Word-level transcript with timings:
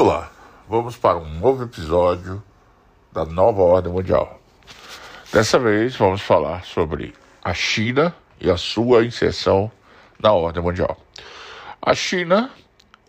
Olá, 0.00 0.30
vamos 0.68 0.96
para 0.96 1.18
um 1.18 1.40
novo 1.40 1.64
episódio 1.64 2.40
da 3.10 3.24
nova 3.24 3.62
ordem 3.62 3.92
mundial. 3.92 4.40
Dessa 5.32 5.58
vez 5.58 5.96
vamos 5.96 6.20
falar 6.20 6.64
sobre 6.64 7.12
a 7.42 7.52
China 7.52 8.14
e 8.40 8.48
a 8.48 8.56
sua 8.56 9.04
inserção 9.04 9.68
na 10.16 10.32
ordem 10.32 10.62
mundial. 10.62 10.96
A 11.82 11.96
China, 11.96 12.48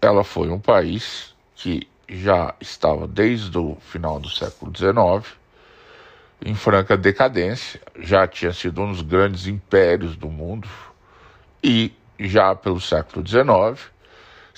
ela 0.02 0.23
foi 0.23 0.49
um 0.49 0.60
país 0.60 1.36
que 1.54 1.88
já 2.07 2.56
estava 2.60 3.08
desde 3.08 3.56
o 3.56 3.78
final 3.81 4.19
do 4.19 4.28
século 4.28 4.74
XIX 4.76 5.31
em 6.44 6.56
franca 6.56 6.97
decadência, 6.97 7.79
já 7.99 8.28
tinha 8.28 8.51
sido 8.51 8.81
um 8.81 8.92
dos 8.92 9.03
grandes 9.03 9.46
impérios 9.46 10.15
do 10.15 10.28
mundo 10.28 10.67
e 11.63 11.94
já 12.19 12.56
pelo 12.56 12.81
século 12.81 13.24
XIX 13.24 13.79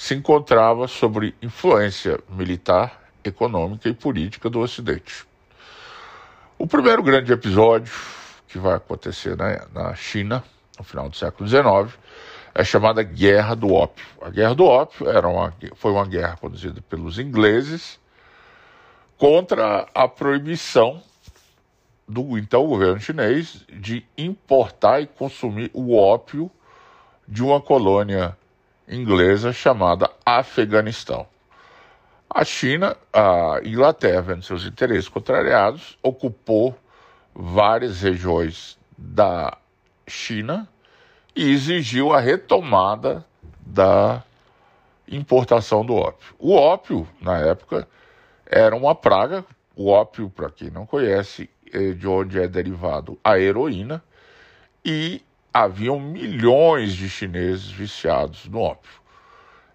se 0.01 0.15
encontrava 0.15 0.87
sob 0.87 1.31
influência 1.43 2.19
militar, 2.27 2.99
econômica 3.23 3.87
e 3.87 3.93
política 3.93 4.49
do 4.49 4.59
Ocidente. 4.59 5.27
O 6.57 6.65
primeiro 6.65 7.03
grande 7.03 7.31
episódio 7.31 7.93
que 8.47 8.57
vai 8.57 8.73
acontecer 8.73 9.37
na, 9.37 9.67
na 9.71 9.93
China, 9.93 10.43
no 10.79 10.83
final 10.83 11.07
do 11.07 11.15
século 11.15 11.47
XIX, 11.47 11.95
é 12.55 12.63
chamada 12.63 13.03
Guerra 13.03 13.55
do 13.55 13.71
Ópio. 13.71 14.03
A 14.23 14.31
Guerra 14.31 14.55
do 14.55 14.65
Ópio 14.65 15.07
era 15.07 15.27
uma, 15.27 15.53
foi 15.75 15.91
uma 15.91 16.07
guerra 16.07 16.35
conduzida 16.35 16.81
pelos 16.89 17.19
ingleses 17.19 17.99
contra 19.19 19.87
a 19.93 20.07
proibição 20.07 20.99
do 22.07 22.39
então 22.39 22.65
governo 22.65 22.99
chinês 22.99 23.67
de 23.71 24.03
importar 24.17 24.99
e 24.99 25.05
consumir 25.05 25.69
o 25.75 25.95
ópio 25.95 26.49
de 27.27 27.43
uma 27.43 27.61
colônia 27.61 28.35
inglesa 28.91 29.53
chamada 29.53 30.11
Afeganistão. 30.25 31.25
A 32.29 32.43
China, 32.43 32.95
a 33.11 33.59
Inglaterra, 33.63 34.21
vendo 34.21 34.43
seus 34.43 34.65
interesses 34.65 35.07
contrariados, 35.07 35.97
ocupou 36.03 36.77
várias 37.33 38.01
regiões 38.01 38.77
da 38.97 39.57
China 40.07 40.67
e 41.35 41.51
exigiu 41.51 42.13
a 42.13 42.19
retomada 42.19 43.25
da 43.59 44.23
importação 45.07 45.85
do 45.85 45.95
ópio. 45.95 46.35
O 46.37 46.53
ópio, 46.53 47.07
na 47.19 47.37
época, 47.37 47.87
era 48.45 48.75
uma 48.75 48.93
praga. 48.93 49.45
O 49.75 49.89
ópio, 49.89 50.29
para 50.29 50.49
quem 50.49 50.69
não 50.69 50.85
conhece, 50.85 51.49
é 51.73 51.91
de 51.91 52.07
onde 52.07 52.39
é 52.39 52.47
derivado 52.47 53.17
a 53.23 53.39
heroína, 53.39 54.03
e 54.83 55.21
haviam 55.53 55.99
milhões 55.99 56.93
de 56.93 57.09
chineses 57.09 57.69
viciados 57.69 58.45
no 58.47 58.59
ópio. 58.59 59.01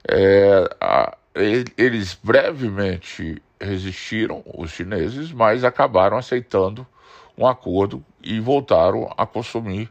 É, 0.08 0.68
a, 0.80 1.16
eles 1.34 2.18
brevemente 2.22 3.42
resistiram, 3.60 4.42
os 4.54 4.70
chineses, 4.70 5.32
mas 5.32 5.64
acabaram 5.64 6.16
aceitando 6.16 6.86
um 7.36 7.46
acordo 7.46 8.02
e 8.22 8.40
voltaram 8.40 9.12
a 9.16 9.26
consumir 9.26 9.90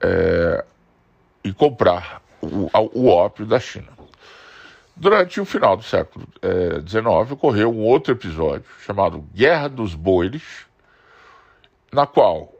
é, 0.00 0.64
e 1.42 1.52
comprar 1.52 2.22
o, 2.42 2.68
o, 2.92 3.08
ópio 3.08 3.46
da 3.46 3.58
China. 3.58 3.88
Durante 4.94 5.40
o 5.40 5.44
final 5.44 5.76
do 5.76 5.82
século 5.82 6.26
XIX, 6.86 7.30
é, 7.30 7.32
ocorreu 7.32 7.70
um 7.70 7.84
outro 7.84 8.12
episódio 8.12 8.66
chamado 8.80 9.24
Guerra 9.34 9.68
dos 9.68 9.94
Boires, 9.94 10.66
na 11.90 12.06
qual 12.06 12.53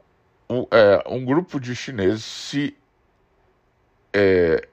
um, 0.49 0.65
é, 0.71 1.03
um 1.07 1.23
grupo 1.23 1.59
de 1.59 1.75
chineses 1.75 2.23
se 2.23 2.75
é, 4.13 4.67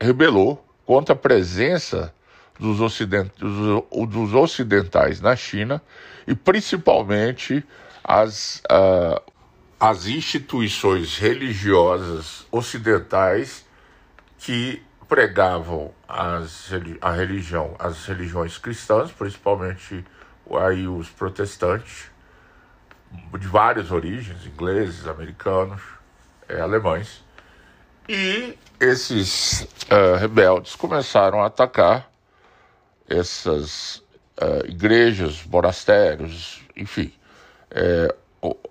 rebelou 0.00 0.64
contra 0.84 1.14
a 1.14 1.18
presença 1.18 2.14
dos, 2.58 2.80
ocident, 2.80 3.30
dos, 3.38 3.84
dos, 4.08 4.34
ocidentais 4.34 5.20
na 5.20 5.36
China 5.36 5.82
e 6.26 6.34
principalmente 6.34 7.64
as, 8.02 8.62
uh, 8.70 9.20
as 9.78 10.06
instituições 10.06 11.18
religiosas 11.18 12.46
ocidentais 12.50 13.64
que 14.38 14.82
pregavam 15.08 15.92
as, 16.08 16.70
a 17.00 17.12
religião, 17.12 17.76
as 17.78 18.06
religiões 18.06 18.58
cristãs, 18.58 19.12
principalmente 19.12 20.04
aí 20.50 20.86
os 20.86 21.08
protestantes, 21.10 22.10
de 23.38 23.46
várias 23.46 23.90
origens, 23.90 24.46
ingleses, 24.46 25.06
americanos, 25.06 25.82
é, 26.48 26.60
alemães. 26.60 27.24
E 28.08 28.56
esses 28.80 29.62
uh, 29.90 30.16
rebeldes 30.18 30.76
começaram 30.76 31.42
a 31.42 31.46
atacar 31.46 32.10
essas 33.08 33.96
uh, 34.40 34.66
igrejas, 34.66 35.44
monastérios, 35.44 36.62
enfim, 36.76 37.12
é, 37.70 38.14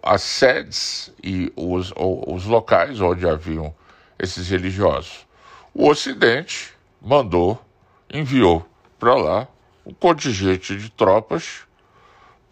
as 0.02 0.22
sedes 0.22 1.14
e 1.24 1.52
os, 1.56 1.92
os 1.96 2.46
locais 2.46 3.02
onde 3.02 3.28
haviam 3.28 3.76
esses 4.18 4.50
religiosos. 4.50 5.26
O 5.74 5.90
Ocidente 5.90 6.74
mandou, 7.02 7.62
enviou 8.10 8.66
para 8.98 9.16
lá 9.16 9.48
um 9.86 9.94
contingente 9.94 10.78
de 10.78 10.90
tropas 10.90 11.64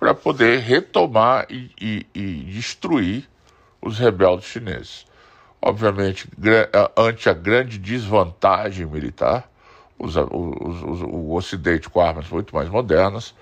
para 0.04 0.14
poder 0.14 0.60
retomar 0.60 1.48
e, 1.50 1.72
e, 1.80 2.06
e, 2.14 2.44
destruir 2.52 3.24
os 3.82 3.98
rebeldes 3.98 4.50
chineses. 4.50 5.06
Obviamente, 5.62 6.28
ante 6.98 7.30
a 7.30 7.34
grande 7.34 7.78
desvantagem 7.78 8.86
militar, 8.86 9.50
os, 9.98 10.18
os, 10.18 10.84
os, 10.84 11.02
o 11.04 11.34
Ocidente, 11.34 11.90
com 11.90 12.02
armas 12.02 12.28
muito 12.28 12.54
mais 12.54 12.68
modernas, 12.68 13.34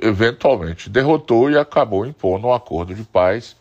eventualmente 0.00 0.88
derrotou 0.88 1.50
e 1.50 1.58
acabou 1.58 2.06
impondo 2.06 2.46
um 2.46 2.54
acordo 2.54 2.94
de 2.94 3.04
paz, 3.04 3.54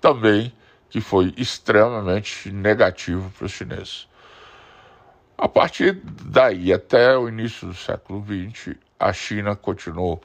também 0.00 0.52
que 0.90 1.00
foi 1.00 1.32
extremamente 1.36 2.50
negativo 2.50 3.30
para 3.38 3.46
os 3.46 3.52
chineses. 3.52 4.08
A 5.38 5.46
partir 5.46 6.02
daí 6.04 6.72
até 6.72 7.16
o 7.16 7.28
início 7.28 7.68
do 7.68 7.74
século 7.74 8.24
XX, 8.26 8.74
a 8.98 9.12
China 9.12 9.54
continuou 9.54 10.20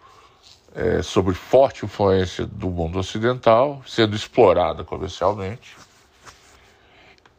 é, 0.77 1.01
sob 1.01 1.33
forte 1.33 1.83
influência 1.83 2.45
do 2.45 2.69
mundo 2.69 2.99
ocidental, 2.99 3.81
sendo 3.87 4.15
explorada 4.15 4.83
comercialmente, 4.83 5.75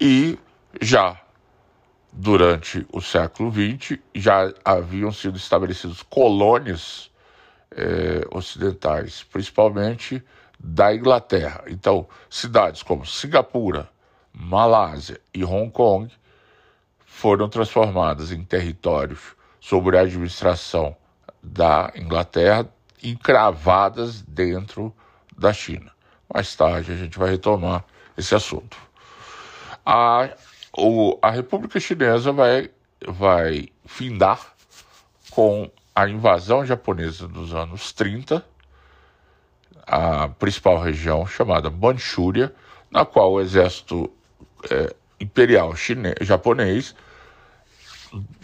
e 0.01 0.37
já 0.81 1.21
durante 2.13 2.85
o 2.93 3.01
século 3.01 3.53
XX 3.53 4.01
já 4.13 4.53
haviam 4.65 5.13
sido 5.13 5.37
estabelecidas 5.37 6.03
colônias 6.03 7.13
é, 7.71 8.27
ocidentais, 8.33 9.23
principalmente 9.23 10.21
da 10.59 10.93
Inglaterra. 10.93 11.63
Então, 11.69 12.09
cidades 12.29 12.83
como 12.83 13.07
Singapura, 13.07 13.89
Malásia 14.33 15.21
e 15.33 15.45
Hong 15.45 15.71
Kong 15.71 16.13
foram 16.99 17.49
transformadas 17.49 18.33
em 18.33 18.43
territórios 18.43 19.37
sob 19.61 19.97
a 19.97 20.01
administração 20.01 20.97
da 21.41 21.93
Inglaterra 21.95 22.69
encravadas 23.03 24.23
dentro 24.23 24.95
da 25.37 25.53
China. 25.53 25.93
Mais 26.33 26.55
tarde 26.55 26.93
a 26.93 26.97
gente 26.97 27.19
vai 27.19 27.31
retomar 27.31 27.85
esse 28.17 28.35
assunto. 28.35 28.77
A, 29.85 30.29
o, 30.77 31.19
a 31.23 31.31
República 31.31 31.81
Chinesa 31.81 32.33
vai, 32.33 32.71
vai 33.07 33.69
findar 33.87 34.53
com 35.31 35.71
a 35.95 36.09
invasão 36.09 36.65
japonesa 36.65 37.27
dos 37.27 37.55
anos 37.55 37.93
30, 37.93 38.45
a 39.87 40.29
principal 40.29 40.79
região 40.79 41.27
chamada 41.27 41.71
Manchúria, 41.71 42.55
na 42.91 43.05
qual 43.05 43.33
o 43.33 43.41
exército 43.41 44.13
é, 44.71 44.95
imperial 45.21 45.75
chinês, 45.75 46.15
japonês 46.21 46.95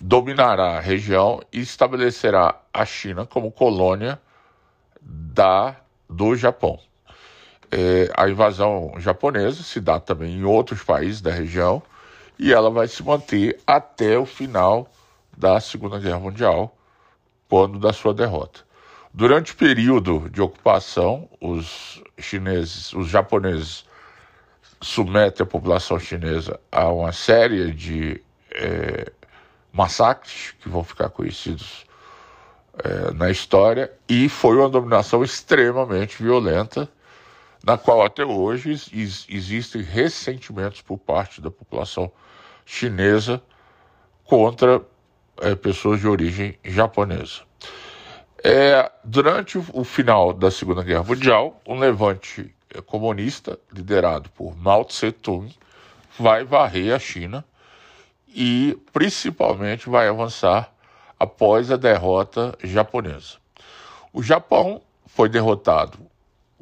dominará 0.00 0.76
a 0.76 0.80
região 0.80 1.42
e 1.52 1.60
estabelecerá 1.60 2.60
a 2.72 2.84
China 2.84 3.26
como 3.26 3.50
colônia 3.50 4.20
da 5.04 5.76
do 6.08 6.34
Japão. 6.34 6.78
É, 7.70 8.10
a 8.16 8.28
invasão 8.28 8.94
japonesa 8.98 9.62
se 9.62 9.80
dá 9.80 9.98
também 9.98 10.36
em 10.38 10.44
outros 10.44 10.82
países 10.82 11.20
da 11.20 11.30
região 11.30 11.82
e 12.38 12.52
ela 12.52 12.70
vai 12.70 12.86
se 12.88 13.02
manter 13.02 13.60
até 13.66 14.18
o 14.18 14.24
final 14.24 14.88
da 15.36 15.60
Segunda 15.60 15.98
Guerra 15.98 16.20
Mundial, 16.20 16.76
quando 17.48 17.78
da 17.78 17.92
sua 17.92 18.14
derrota. 18.14 18.60
Durante 19.12 19.52
o 19.52 19.56
período 19.56 20.28
de 20.30 20.40
ocupação, 20.40 21.28
os 21.40 22.02
chineses, 22.18 22.92
os 22.92 23.08
japoneses 23.08 23.84
submetem 24.80 25.44
a 25.44 25.46
população 25.46 25.98
chinesa 25.98 26.58
a 26.70 26.88
uma 26.88 27.12
série 27.12 27.72
de 27.72 28.20
é, 28.52 29.10
massacres 29.72 30.54
que 30.60 30.68
vão 30.68 30.84
ficar 30.84 31.08
conhecidos 31.10 31.86
é, 32.82 33.12
na 33.12 33.30
história 33.30 33.92
e 34.08 34.28
foi 34.28 34.56
uma 34.56 34.68
dominação 34.68 35.22
extremamente 35.22 36.22
violenta, 36.22 36.88
na 37.62 37.78
qual 37.78 38.02
até 38.02 38.24
hoje 38.24 38.72
is, 38.72 39.26
existem 39.28 39.82
ressentimentos 39.82 40.80
por 40.82 40.98
parte 40.98 41.40
da 41.40 41.50
população 41.50 42.10
chinesa 42.64 43.42
contra 44.24 44.82
é, 45.40 45.54
pessoas 45.54 46.00
de 46.00 46.08
origem 46.08 46.58
japonesa. 46.64 47.42
É, 48.42 48.90
durante 49.02 49.56
o 49.56 49.84
final 49.84 50.32
da 50.32 50.50
Segunda 50.50 50.82
Guerra 50.82 51.04
Mundial, 51.04 51.60
um 51.66 51.78
levante 51.78 52.54
comunista, 52.86 53.58
liderado 53.72 54.28
por 54.30 54.56
Mao 54.56 54.84
Tse-tung, 54.84 55.54
vai 56.18 56.44
varrer 56.44 56.94
a 56.94 56.98
China 56.98 57.44
e 58.28 58.76
principalmente 58.92 59.88
vai 59.88 60.08
avançar 60.08 60.73
após 61.18 61.70
a 61.70 61.76
derrota 61.76 62.56
japonesa. 62.62 63.36
O 64.12 64.22
Japão 64.22 64.80
foi 65.06 65.28
derrotado, 65.28 65.98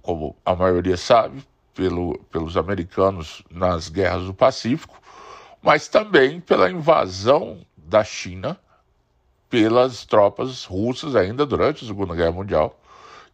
como 0.03 0.37
a 0.45 0.55
maioria 0.55 0.97
sabe, 0.97 1.45
pelo, 1.75 2.19
pelos 2.31 2.57
americanos 2.57 3.43
nas 3.51 3.89
guerras 3.89 4.25
do 4.25 4.35
Pacífico, 4.35 5.01
mas 5.63 5.89
também 5.89 6.41
pela 6.41 6.71
invasão 6.71 7.59
da 7.77 8.05
China 8.05 8.59
pelas 9.53 10.07
tropas 10.07 10.65
russas 10.65 11.15
ainda 11.15 11.45
durante 11.45 11.85
a 11.85 11.87
Segunda 11.87 12.15
Guerra 12.15 12.33
Mundial, 12.33 12.81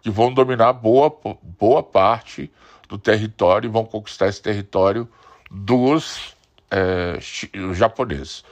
que 0.02 0.10
vão 0.10 0.34
dominar 0.34 0.72
boa, 0.72 1.16
boa 1.42 1.80
parte 1.80 2.50
do 2.88 2.98
território 2.98 3.68
e 3.68 3.70
vão 3.70 3.84
conquistar 3.84 4.26
esse 4.26 4.42
território 4.42 5.08
dos 5.48 6.34
é, 6.72 7.18
japoneses. 7.72 8.44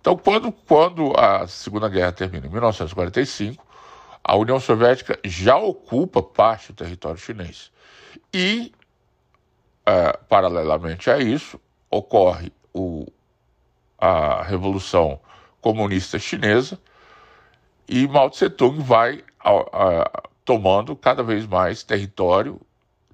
Então, 0.00 0.16
quando, 0.16 0.50
quando 0.50 1.12
a 1.18 1.46
Segunda 1.46 1.88
Guerra 1.88 2.12
termina 2.12 2.46
em 2.46 2.50
1945, 2.50 3.64
a 4.24 4.36
União 4.36 4.58
Soviética 4.58 5.18
já 5.24 5.56
ocupa 5.56 6.22
parte 6.22 6.72
do 6.72 6.76
território 6.76 7.18
chinês. 7.18 7.70
E, 8.32 8.72
é, 9.84 10.16
paralelamente 10.28 11.10
a 11.10 11.18
isso, 11.18 11.60
ocorre 11.90 12.52
o, 12.72 13.06
a 13.98 14.42
Revolução 14.42 15.20
Comunista 15.60 16.18
Chinesa 16.18 16.80
e 17.86 18.06
Mao 18.08 18.30
Tse-tung 18.30 18.82
vai 18.82 19.22
a, 19.38 19.50
a, 19.50 20.22
tomando 20.44 20.96
cada 20.96 21.22
vez 21.22 21.46
mais 21.46 21.82
território, 21.82 22.58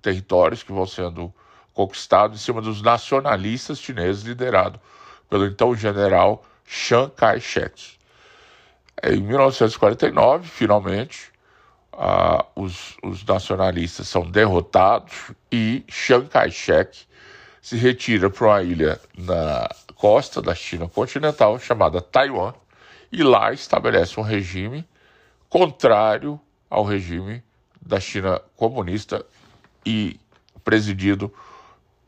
territórios 0.01 0.63
que 0.63 0.73
vão 0.73 0.87
sendo 0.87 1.35
conquistados 1.73 2.41
em 2.41 2.45
cima 2.45 2.63
dos 2.63 2.81
nacionalistas 2.81 3.81
chineses, 3.81 4.23
liderado 4.23 4.81
pelo 5.29 5.47
então 5.47 5.75
general 5.75 6.45
Chiang 6.67 7.11
Kai-shek. 7.15 7.97
Em 9.03 9.21
1949, 9.21 10.49
finalmente, 10.49 11.33
os, 12.55 12.97
os, 13.03 13.25
nacionalistas 13.25 14.09
são 14.09 14.31
derrotados 14.31 15.33
e 15.51 15.85
Chiang 15.89 16.29
Kai-shek 16.29 17.07
se 17.63 17.77
retira 17.77 18.29
para 18.29 18.47
uma 18.47 18.63
ilha 18.63 19.01
na 19.17 19.69
costa 19.95 20.43
da 20.43 20.55
China 20.55 20.89
continental 20.89 21.59
chamada 21.59 22.01
Taiwan 22.01 22.53
e 23.11 23.23
lá 23.23 23.53
estabelece 23.53 24.21
um 24.21 24.23
regime 24.23 24.87
contrário 25.49 26.39
ao 26.69 26.85
regime 26.85 27.43
da 27.81 27.99
China 27.99 28.41
comunista 28.57 29.25
e 29.85 30.19
presidido 30.65 31.33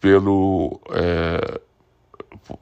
pelo 0.01 0.81
é, 0.91 1.61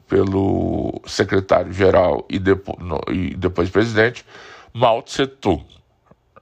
pelo 0.08 1.00
secretário-geral 1.06 2.26
e, 2.28 2.38
depo, 2.38 2.76
e, 3.10 3.34
depois 3.34 3.70
presidente, 3.70 4.24
Mao 4.72 5.02
Tse-tung. 5.02 5.64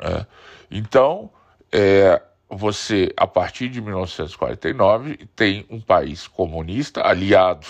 Né? 0.00 0.26
Então, 0.70 1.30
é, 1.72 2.20
você, 2.48 3.12
a 3.16 3.26
partir 3.26 3.68
de 3.68 3.80
1949, 3.80 5.28
tem 5.34 5.66
um 5.70 5.80
país 5.80 6.26
comunista 6.26 7.06
aliado 7.06 7.66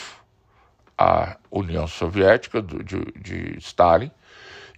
à 0.96 1.36
União 1.50 1.86
Soviética 1.86 2.60
do, 2.60 2.82
de, 2.82 3.00
de 3.16 3.58
Stalin. 3.58 4.10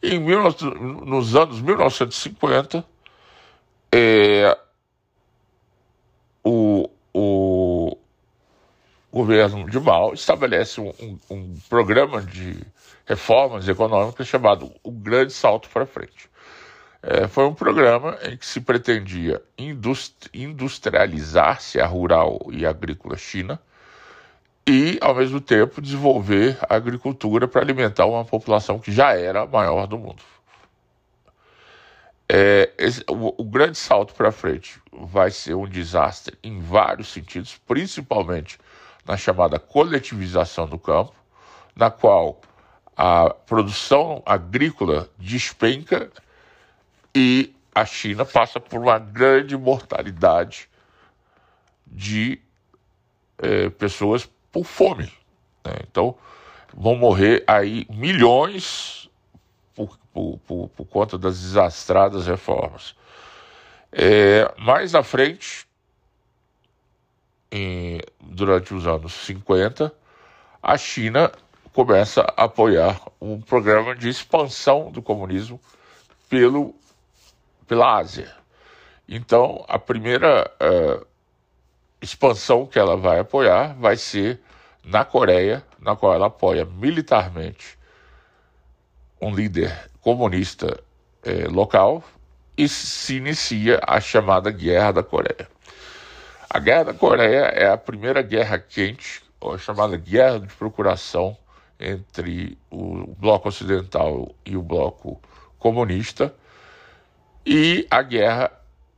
Em 0.02 0.22
19, 0.24 0.64
nos 1.04 1.34
anos 1.34 1.60
1950, 1.60 2.84
é, 3.92 4.56
o, 6.44 6.88
governo 9.16 9.68
de 9.70 9.80
Mao 9.80 10.12
estabelece 10.12 10.78
um, 10.78 10.92
um, 11.00 11.18
um 11.30 11.54
programa 11.70 12.20
de 12.20 12.60
reformas 13.06 13.66
econômicas 13.66 14.28
chamado 14.28 14.70
o 14.82 14.90
Grande 14.90 15.32
Salto 15.32 15.70
para 15.70 15.86
Frente. 15.86 16.28
É, 17.02 17.26
foi 17.26 17.46
um 17.46 17.54
programa 17.54 18.18
em 18.22 18.36
que 18.36 18.44
se 18.44 18.60
pretendia 18.60 19.42
industrializar-se 20.32 21.80
a 21.80 21.86
rural 21.86 22.46
e 22.50 22.66
agrícola 22.66 23.16
China 23.16 23.58
e, 24.66 24.98
ao 25.00 25.14
mesmo 25.14 25.40
tempo, 25.40 25.80
desenvolver 25.80 26.58
a 26.68 26.74
agricultura 26.74 27.48
para 27.48 27.62
alimentar 27.62 28.04
uma 28.04 28.24
população 28.24 28.78
que 28.78 28.92
já 28.92 29.14
era 29.14 29.44
a 29.44 29.46
maior 29.46 29.86
do 29.86 29.96
mundo. 29.96 30.22
É, 32.28 32.70
esse, 32.76 33.02
o, 33.08 33.40
o, 33.40 33.44
grande 33.44 33.78
salto 33.78 34.12
para 34.12 34.30
frente 34.32 34.78
vai 34.92 35.30
ser 35.30 35.54
um 35.54 35.66
desastre 35.66 36.36
em 36.42 36.58
vários 36.58 37.08
sentidos, 37.08 37.56
principalmente 37.66 38.58
na 39.06 39.16
chamada 39.16 39.58
coletivização 39.58 40.66
do 40.66 40.78
campo, 40.78 41.14
na 41.74 41.90
qual 41.90 42.40
a 42.96 43.30
produção 43.30 44.22
agrícola 44.24 45.08
despenca 45.18 46.10
e 47.14 47.54
a 47.74 47.84
China 47.84 48.24
passa 48.24 48.58
por 48.58 48.80
uma 48.80 48.98
grande 48.98 49.56
mortalidade 49.56 50.68
de 51.86 52.40
é, 53.38 53.68
pessoas 53.70 54.28
por 54.50 54.64
fome. 54.64 55.12
Né? 55.64 55.72
Então, 55.88 56.16
vão 56.74 56.96
morrer 56.96 57.44
aí 57.46 57.86
milhões 57.90 59.10
por, 59.74 59.98
por, 60.12 60.38
por, 60.46 60.68
por 60.70 60.84
conta 60.86 61.18
das 61.18 61.40
desastradas 61.40 62.26
reformas. 62.26 62.94
É, 63.92 64.52
mais 64.58 64.94
à 64.94 65.02
frente, 65.02 65.65
em, 67.50 68.00
durante 68.20 68.74
os 68.74 68.86
anos 68.86 69.12
50, 69.12 69.92
a 70.62 70.76
China 70.76 71.30
começa 71.72 72.22
a 72.36 72.44
apoiar 72.44 73.00
um 73.20 73.40
programa 73.40 73.94
de 73.94 74.08
expansão 74.08 74.90
do 74.90 75.02
comunismo 75.02 75.60
pelo, 76.28 76.74
pela 77.66 77.98
Ásia. 77.98 78.34
Então, 79.08 79.64
a 79.68 79.78
primeira 79.78 80.50
uh, 80.60 81.06
expansão 82.00 82.66
que 82.66 82.78
ela 82.78 82.96
vai 82.96 83.20
apoiar 83.20 83.74
vai 83.74 83.96
ser 83.96 84.40
na 84.84 85.04
Coreia, 85.04 85.64
na 85.78 85.94
qual 85.94 86.14
ela 86.14 86.26
apoia 86.26 86.64
militarmente 86.64 87.78
um 89.20 89.34
líder 89.34 89.90
comunista 90.00 90.80
eh, 91.24 91.48
local 91.48 92.04
e 92.56 92.68
se 92.68 93.16
inicia 93.16 93.80
a 93.86 94.00
chamada 94.00 94.50
Guerra 94.50 94.92
da 94.92 95.02
Coreia. 95.02 95.48
A 96.48 96.58
Guerra 96.58 96.84
da 96.84 96.94
Coreia 96.94 97.46
é 97.46 97.70
a 97.70 97.76
primeira 97.76 98.22
guerra 98.22 98.58
quente, 98.58 99.22
ou 99.40 99.58
chamada 99.58 99.96
Guerra 99.96 100.40
de 100.40 100.54
Procuração, 100.54 101.36
entre 101.78 102.56
o 102.70 103.14
bloco 103.18 103.48
ocidental 103.48 104.34
e 104.44 104.56
o 104.56 104.62
bloco 104.62 105.20
comunista. 105.58 106.34
E 107.44 107.86
a 107.90 108.00
guerra 108.00 108.50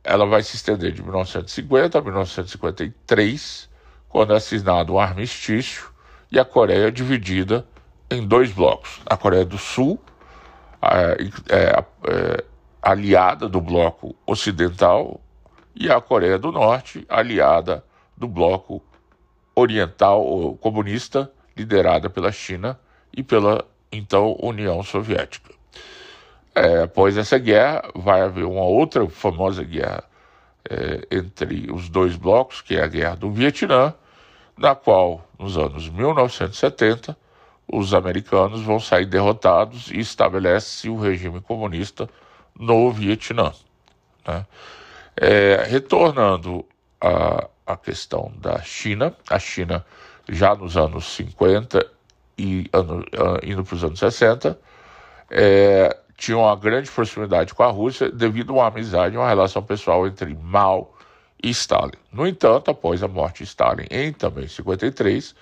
ela 0.03 0.25
vai 0.25 0.41
se 0.41 0.55
estender 0.55 0.91
de 0.91 1.01
1950 1.01 1.97
a 1.97 2.01
1953, 2.01 3.69
quando 4.07 4.33
é 4.33 4.37
assinado 4.37 4.93
um 4.93 4.99
armistício 4.99 5.91
e 6.31 6.39
a 6.39 6.45
Coreia 6.45 6.87
é 6.87 6.91
dividida 6.91 7.65
em 8.09 8.25
dois 8.25 8.51
blocos. 8.51 9.01
A 9.05 9.17
Coreia 9.17 9.45
do 9.45 9.57
Sul, 9.57 9.99
é, 10.81 11.17
é, 11.49 11.83
é, 12.07 12.43
aliada 12.81 13.49
do 13.49 13.59
bloco 13.59 14.15
ocidental, 14.25 15.19
e 15.79 15.89
a 15.89 16.01
Coreia 16.01 16.37
do 16.37 16.51
Norte, 16.51 17.05
aliada 17.07 17.83
do 18.15 18.27
bloco 18.27 18.83
oriental 19.55 20.57
comunista, 20.59 21.31
liderada 21.55 22.09
pela 22.09 22.31
China 22.33 22.77
e 23.15 23.23
pela 23.23 23.65
então 23.89 24.37
União 24.41 24.83
Soviética. 24.83 25.53
É, 26.53 26.83
após 26.83 27.17
essa 27.17 27.37
guerra, 27.37 27.89
vai 27.95 28.21
haver 28.21 28.43
uma 28.43 28.63
outra 28.63 29.07
famosa 29.07 29.63
guerra 29.63 30.03
é, 30.69 31.07
entre 31.09 31.71
os 31.71 31.87
dois 31.87 32.17
blocos, 32.17 32.61
que 32.61 32.75
é 32.75 32.83
a 32.83 32.87
Guerra 32.87 33.15
do 33.15 33.31
Vietnã, 33.31 33.93
na 34.57 34.75
qual, 34.75 35.25
nos 35.39 35.57
anos 35.57 35.87
1970, 35.87 37.17
os 37.71 37.93
americanos 37.93 38.61
vão 38.61 38.79
sair 38.79 39.05
derrotados 39.05 39.89
e 39.89 39.99
estabelece 39.99 40.89
o 40.89 40.99
regime 40.99 41.39
comunista 41.39 42.09
no 42.57 42.91
Vietnã. 42.91 43.53
Né? 44.27 44.45
É, 45.21 45.65
retornando 45.67 46.65
à, 47.01 47.47
à 47.67 47.75
questão 47.75 48.31
da 48.37 48.61
China, 48.61 49.13
a 49.29 49.37
China 49.37 49.85
já 50.29 50.55
nos 50.55 50.77
anos 50.77 51.13
50 51.15 51.85
e 52.37 52.69
ano, 52.71 53.03
indo 53.43 53.63
para 53.65 53.75
os 53.75 53.83
anos 53.83 53.99
60, 53.99 54.57
é, 55.29 55.97
tinha 56.17 56.37
uma 56.37 56.55
grande 56.55 56.89
proximidade 56.89 57.53
com 57.53 57.63
a 57.63 57.67
Rússia 57.67 58.09
devido 58.09 58.51
a 58.51 58.55
uma 58.57 58.67
amizade, 58.67 59.17
uma 59.17 59.27
relação 59.27 59.61
pessoal 59.63 60.07
entre 60.07 60.33
Mao 60.35 60.93
e 61.41 61.49
Stalin. 61.49 61.97
No 62.11 62.27
entanto, 62.27 62.71
após 62.71 63.01
a 63.01 63.07
morte 63.07 63.39
de 63.39 63.49
Stalin 63.49 63.85
em 63.89 64.11
também 64.11 64.47
53 64.47 65.35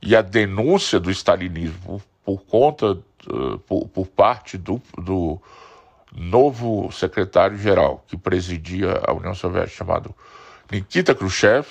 e 0.00 0.14
a 0.14 0.22
denúncia 0.22 1.00
do 1.00 1.10
stalinismo 1.10 2.00
por 2.24 2.42
conta, 2.44 2.98
uh, 3.28 3.58
por, 3.60 3.88
por, 3.88 4.06
parte 4.06 4.56
do, 4.56 4.80
do 4.96 5.40
novo 6.14 6.90
secretário-geral 6.92 8.04
que 8.06 8.16
presidia 8.16 9.00
a 9.06 9.12
União 9.12 9.34
Soviética, 9.34 9.76
chamado 9.76 10.14
Nikita 10.70 11.14
Khrushchev, 11.14 11.66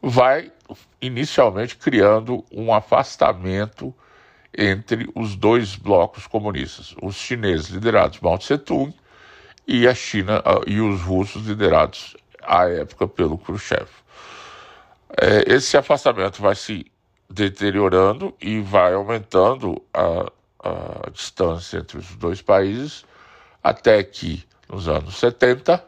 vai 0.00 0.52
inicialmente 1.00 1.76
criando 1.76 2.44
um 2.52 2.72
afastamento 2.72 3.94
entre 4.56 5.08
os 5.14 5.36
dois 5.36 5.76
blocos 5.76 6.26
comunistas, 6.26 6.94
os 7.02 7.16
chineses 7.16 7.68
liderados 7.68 8.20
Mao 8.20 8.38
Tse-tung 8.38 8.94
e 9.66 9.86
a 9.86 9.94
China 9.94 10.40
uh, 10.40 10.68
e 10.68 10.80
os 10.80 11.02
russos 11.02 11.46
liderados 11.46 12.16
à 12.42 12.68
época 12.68 13.06
pelo 13.06 13.38
Khrushchev. 13.38 13.88
É, 15.16 15.54
esse 15.54 15.76
afastamento 15.76 16.40
vai 16.40 16.54
se 16.54 16.86
deteriorando 17.28 18.34
e 18.40 18.60
vai 18.60 18.94
aumentando 18.94 19.80
a, 19.92 20.30
a 20.62 21.10
distância 21.10 21.78
entre 21.78 21.98
os 21.98 22.14
dois 22.16 22.42
países, 22.42 23.04
até 23.62 24.02
que 24.02 24.44
nos 24.68 24.88
anos 24.88 25.16
70 25.16 25.84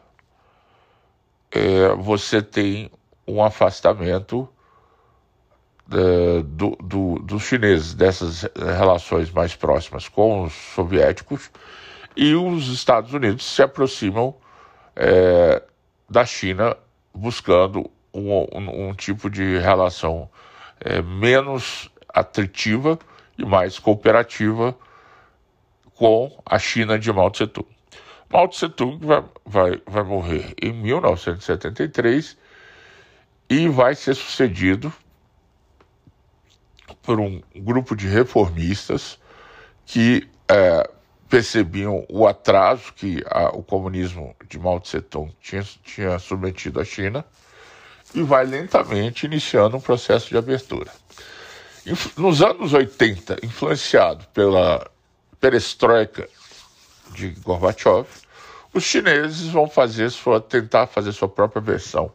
é, 1.51 1.89
você 1.95 2.41
tem 2.41 2.91
um 3.27 3.43
afastamento 3.43 4.47
é, 5.91 6.41
do, 6.43 6.75
do, 6.81 7.19
dos 7.19 7.43
chineses 7.43 7.93
dessas 7.93 8.43
relações 8.55 9.29
mais 9.31 9.55
próximas 9.55 10.07
com 10.07 10.43
os 10.43 10.53
soviéticos 10.53 11.51
e 12.15 12.35
os 12.35 12.67
Estados 12.69 13.13
Unidos 13.13 13.45
se 13.45 13.61
aproximam 13.61 14.35
é, 14.95 15.61
da 16.09 16.25
China 16.25 16.75
buscando 17.13 17.89
um, 18.13 18.31
um, 18.31 18.89
um 18.89 18.93
tipo 18.93 19.29
de 19.29 19.57
relação 19.57 20.29
é, 20.79 21.01
menos 21.01 21.89
atritiva 22.09 22.99
e 23.37 23.45
mais 23.45 23.79
cooperativa 23.79 24.75
com 26.03 26.37
a 26.45 26.59
China 26.59 26.99
de 26.99 27.13
Mao 27.13 27.31
Tse 27.31 27.47
Tung. 27.47 27.65
Mao 28.29 28.49
Tse 28.49 28.67
Tung 28.67 28.99
vai, 29.05 29.23
vai, 29.45 29.81
vai 29.87 30.03
morrer 30.03 30.53
em 30.61 30.73
1973 30.73 32.37
e 33.49 33.69
vai 33.69 33.95
ser 33.95 34.13
sucedido 34.13 34.91
por 37.01 37.21
um 37.21 37.41
grupo 37.55 37.95
de 37.95 38.05
reformistas 38.05 39.17
que 39.85 40.27
é, 40.49 40.89
percebiam 41.29 42.05
o 42.09 42.27
atraso 42.27 42.91
que 42.93 43.23
a, 43.25 43.55
o 43.55 43.63
comunismo 43.63 44.35
de 44.49 44.59
Mao 44.59 44.81
Tse 44.81 44.99
Tung 44.99 45.33
tinha, 45.39 45.63
tinha 45.85 46.19
submetido 46.19 46.81
à 46.81 46.83
China 46.83 47.23
e 48.13 48.21
vai 48.21 48.45
lentamente 48.45 49.25
iniciando 49.25 49.77
um 49.77 49.81
processo 49.81 50.27
de 50.27 50.37
abertura. 50.37 50.91
Nos 52.17 52.41
anos 52.41 52.73
80, 52.73 53.37
influenciado 53.41 54.25
pela 54.33 54.91
perestroika 55.43 56.29
de 57.13 57.31
Gorbachev, 57.31 58.07
os 58.73 58.81
chineses 58.81 59.49
vão 59.49 59.67
fazer 59.67 60.09
sua, 60.09 60.39
tentar 60.39 60.87
fazer 60.87 61.11
sua 61.11 61.27
própria 61.27 61.61
versão 61.61 62.09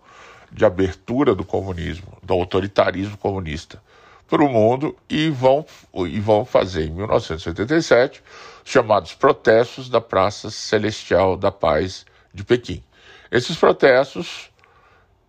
de 0.50 0.64
abertura 0.64 1.35
do 1.35 1.44
comunismo, 1.44 2.16
do 2.23 2.32
autoritarismo 2.32 3.18
comunista 3.18 3.82
para 4.26 4.42
o 4.42 4.49
mundo 4.49 4.97
e 5.11 5.28
vão, 5.28 5.66
e 6.06 6.18
vão 6.18 6.47
fazer 6.47 6.87
em 6.87 6.90
1987 6.90 8.23
os 8.64 8.70
chamados 8.70 9.12
protestos 9.12 9.90
da 9.90 10.00
Praça 10.00 10.50
Celestial 10.50 11.37
da 11.37 11.52
Paz 11.52 12.06
de 12.32 12.42
Pequim. 12.42 12.82
Esses 13.30 13.58
protestos 13.58 14.50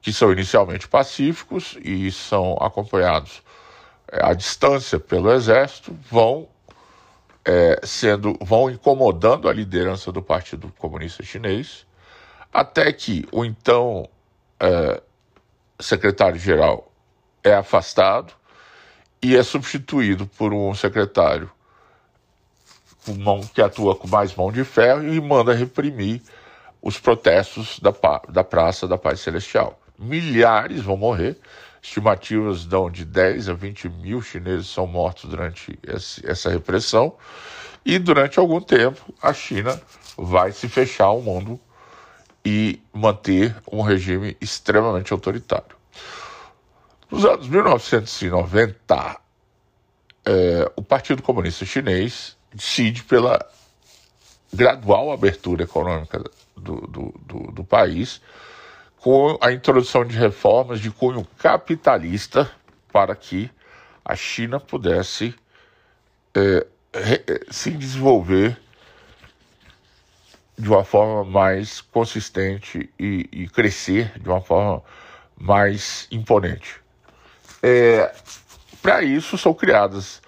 que 0.01 0.13
são 0.13 0.31
inicialmente 0.31 0.87
pacíficos 0.87 1.77
e 1.83 2.09
são 2.13 2.57
acompanhados 2.61 3.43
é, 4.09 4.25
à 4.25 4.33
distância 4.33 4.97
pelo 4.97 5.33
exército, 5.33 5.93
vão 6.09 6.47
é, 7.45 7.79
sendo 7.83 8.37
vão 8.41 8.69
incomodando 8.69 9.47
a 9.47 9.53
liderança 9.53 10.11
do 10.11 10.21
Partido 10.21 10.71
Comunista 10.77 11.23
Chinês, 11.23 11.85
até 12.53 12.91
que 12.91 13.25
o 13.31 13.45
então 13.45 14.07
é, 14.59 15.01
secretário-geral 15.79 16.91
é 17.43 17.53
afastado 17.53 18.33
e 19.21 19.35
é 19.35 19.43
substituído 19.43 20.25
por 20.25 20.53
um 20.53 20.73
secretário 20.73 21.49
mão, 23.17 23.41
que 23.41 23.61
atua 23.61 23.95
com 23.95 24.07
mais 24.07 24.35
mão 24.35 24.51
de 24.51 24.63
ferro 24.63 25.03
e 25.07 25.19
manda 25.19 25.53
reprimir 25.53 26.21
os 26.81 26.99
protestos 26.99 27.79
da, 27.79 27.93
da 28.29 28.43
Praça 28.43 28.87
da 28.87 28.97
Paz 28.97 29.19
Celestial 29.19 29.79
milhares 29.99 30.81
vão 30.81 30.95
morrer. 30.95 31.37
Estimativas 31.81 32.65
dão 32.65 32.89
de 32.89 33.05
10 33.05 33.49
a 33.49 33.53
20 33.53 33.89
mil 33.89 34.21
chineses 34.21 34.67
são 34.67 34.85
mortos 34.85 35.29
durante 35.29 35.79
essa 36.23 36.49
repressão. 36.49 37.15
E 37.85 37.97
durante 37.97 38.39
algum 38.39 38.59
tempo, 38.59 39.13
a 39.21 39.33
China 39.33 39.81
vai 40.17 40.51
se 40.51 40.67
fechar 40.67 41.05
ao 41.05 41.21
mundo 41.21 41.59
e 42.43 42.81
manter 42.93 43.55
um 43.71 43.81
regime 43.81 44.35
extremamente 44.41 45.13
autoritário. 45.13 45.77
Nos 47.09 47.25
anos 47.25 47.47
1990, 47.47 49.19
é, 50.25 50.71
o 50.75 50.81
Partido 50.81 51.23
Comunista 51.23 51.65
Chinês 51.65 52.37
decide 52.53 53.03
pela 53.03 53.39
gradual 54.53 55.11
abertura 55.11 55.63
econômica 55.63 56.23
do, 56.55 56.81
do, 56.81 57.13
do, 57.21 57.51
do 57.51 57.63
país 57.63 58.21
com 59.01 59.37
a 59.41 59.51
introdução 59.51 60.05
de 60.05 60.17
reformas 60.17 60.79
de 60.79 60.91
cunho 60.91 61.25
capitalista 61.37 62.49
para 62.91 63.15
que 63.15 63.49
a 64.03 64.15
China 64.15 64.59
pudesse 64.59 65.35
é, 66.35 66.65
se 67.49 67.71
desenvolver 67.71 68.57
de 70.57 70.67
uma 70.67 70.83
forma 70.83 71.23
mais 71.23 71.79
consistente 71.79 72.89
e, 72.99 73.29
e 73.31 73.47
crescer 73.47 74.19
de 74.19 74.27
uma 74.27 74.41
forma 74.41 74.83
mais 75.37 76.05
imponente. 76.11 76.81
É, 77.63 78.13
para 78.81 79.01
isso 79.01 79.37
são 79.37 79.53
criadas 79.53 80.21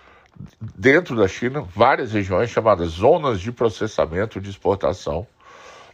dentro 0.62 1.16
da 1.16 1.28
China 1.28 1.62
várias 1.62 2.14
regiões 2.14 2.50
chamadas 2.50 2.92
zonas 2.92 3.42
de 3.42 3.52
processamento 3.52 4.40
de 4.40 4.50
exportação, 4.50 5.28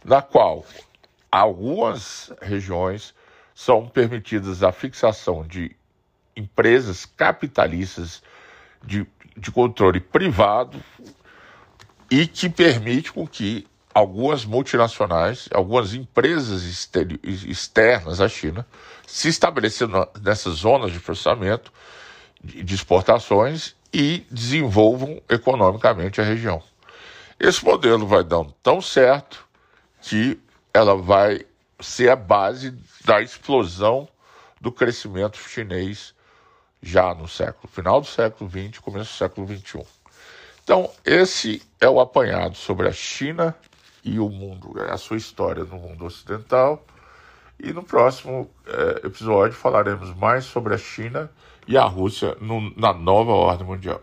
na 0.04 0.22
qual 0.22 0.64
algumas 1.30 2.32
regiões 2.40 3.14
são 3.54 3.88
permitidas 3.88 4.62
a 4.62 4.72
fixação 4.72 5.46
de 5.46 5.76
empresas 6.36 7.04
capitalistas 7.04 8.22
de, 8.84 9.06
de 9.36 9.50
controle 9.50 10.00
privado 10.00 10.80
e 12.10 12.26
que 12.26 12.48
permite 12.48 13.12
com 13.12 13.26
que 13.26 13.66
algumas 13.92 14.44
multinacionais, 14.44 15.48
algumas 15.52 15.92
empresas 15.92 16.62
externas 17.24 18.20
à 18.20 18.28
China 18.28 18.64
se 19.06 19.28
estabeleçam 19.28 19.88
nessas 20.22 20.54
zonas 20.54 20.92
de 20.92 21.00
processamento 21.00 21.72
de 22.40 22.74
exportações 22.74 23.74
e 23.92 24.24
desenvolvam 24.30 25.20
economicamente 25.28 26.20
a 26.20 26.24
região. 26.24 26.62
Esse 27.40 27.64
modelo 27.64 28.06
vai 28.06 28.22
dando 28.22 28.52
tão 28.62 28.80
certo 28.80 29.44
que 30.00 30.38
ela 30.72 30.96
vai 30.96 31.44
ser 31.80 32.10
a 32.10 32.16
base 32.16 32.76
da 33.04 33.20
explosão 33.20 34.08
do 34.60 34.72
crescimento 34.72 35.38
chinês 35.38 36.14
já 36.82 37.14
no 37.14 37.28
século 37.28 37.68
final 37.68 38.00
do 38.00 38.06
século 38.06 38.50
XX, 38.50 38.78
começo 38.78 39.12
do 39.12 39.16
século 39.16 39.46
XXI. 39.46 39.84
Então, 40.62 40.90
esse 41.04 41.62
é 41.80 41.88
o 41.88 42.00
apanhado 42.00 42.56
sobre 42.56 42.88
a 42.88 42.92
China 42.92 43.54
e 44.04 44.18
o 44.18 44.28
mundo, 44.28 44.74
a 44.90 44.96
sua 44.96 45.16
história 45.16 45.64
no 45.64 45.78
mundo 45.78 46.04
ocidental. 46.04 46.84
E 47.58 47.72
no 47.72 47.82
próximo 47.82 48.48
é, 48.66 49.06
episódio 49.06 49.56
falaremos 49.56 50.14
mais 50.14 50.44
sobre 50.44 50.74
a 50.74 50.78
China 50.78 51.30
e 51.66 51.76
a 51.76 51.84
Rússia 51.84 52.36
no, 52.40 52.72
na 52.76 52.92
nova 52.92 53.32
ordem 53.32 53.66
mundial. 53.66 54.00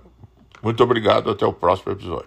Muito 0.61 0.83
obrigado, 0.83 1.29
até 1.29 1.45
o 1.45 1.53
próximo 1.53 1.91
episódio. 1.91 2.23